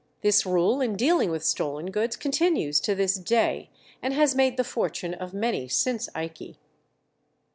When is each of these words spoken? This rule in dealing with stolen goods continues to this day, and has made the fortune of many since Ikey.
This 0.21 0.47
rule 0.47 0.81
in 0.81 0.95
dealing 0.95 1.29
with 1.29 1.45
stolen 1.45 1.91
goods 1.91 2.15
continues 2.15 2.79
to 2.79 2.95
this 2.95 3.13
day, 3.19 3.69
and 4.01 4.15
has 4.15 4.33
made 4.33 4.57
the 4.57 4.63
fortune 4.63 5.13
of 5.13 5.31
many 5.31 5.67
since 5.67 6.09
Ikey. 6.15 6.57